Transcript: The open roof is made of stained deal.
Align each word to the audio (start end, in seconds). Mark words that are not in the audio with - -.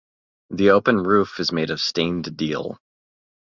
The 0.49 0.71
open 0.71 0.97
roof 1.03 1.39
is 1.39 1.51
made 1.51 1.69
of 1.69 1.79
stained 1.79 2.35
deal. 2.35 2.79